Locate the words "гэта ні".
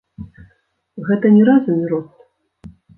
1.11-1.47